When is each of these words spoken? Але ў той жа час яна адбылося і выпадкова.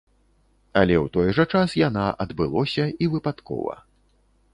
Але 0.79 0.95
ў 1.03 1.11
той 1.17 1.27
жа 1.37 1.45
час 1.53 1.75
яна 1.81 2.05
адбылося 2.25 2.85
і 3.05 3.11
выпадкова. 3.17 3.77